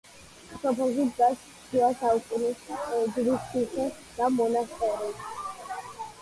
სოფელში 0.61 1.03
დგას 1.09 1.43
შუა 1.65 1.89
საუკუნეების 1.99 3.11
„ჯვრის 3.19 3.45
ციხე“ 3.51 3.87
და 4.17 4.31
მონასტერი. 4.39 5.13